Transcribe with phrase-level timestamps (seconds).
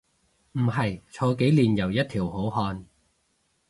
[0.53, 2.85] 唔係，坐幾年又一條好漢